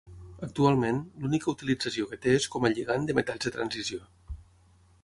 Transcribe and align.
Actualment, 0.45 1.01
l'única 1.25 1.51
utilització 1.53 2.09
que 2.13 2.19
té 2.25 2.35
és 2.39 2.49
com 2.57 2.67
a 2.67 2.73
lligand 2.79 3.13
de 3.13 3.19
metalls 3.21 3.47
de 3.51 3.57
transició. 3.61 4.03